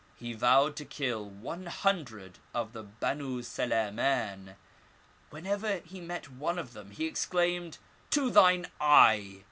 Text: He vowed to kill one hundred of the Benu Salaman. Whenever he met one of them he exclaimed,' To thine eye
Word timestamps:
He 0.15 0.33
vowed 0.33 0.75
to 0.77 0.83
kill 0.85 1.23
one 1.29 1.67
hundred 1.67 2.39
of 2.55 2.73
the 2.73 2.83
Benu 2.83 3.43
Salaman. 3.45 4.55
Whenever 5.29 5.77
he 5.81 6.01
met 6.01 6.31
one 6.31 6.57
of 6.57 6.73
them 6.73 6.89
he 6.89 7.05
exclaimed,' 7.05 7.77
To 8.17 8.31
thine 8.31 8.65
eye 8.79 9.39